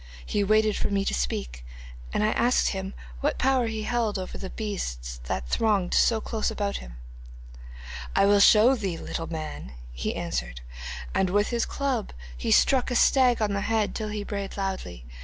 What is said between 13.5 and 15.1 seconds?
the head till he brayed loudly.